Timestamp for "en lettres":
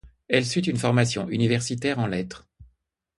1.99-2.47